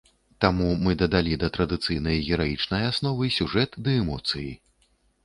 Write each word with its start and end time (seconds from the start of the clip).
Таму 0.43 0.69
мы 0.85 0.93
дадалі 1.01 1.35
да 1.43 1.49
традыцыйнай 1.57 2.17
гераічнай 2.29 2.87
асновы 2.91 3.29
сюжэт 3.37 3.77
ды 3.89 3.95
эмоцыі. 4.01 4.49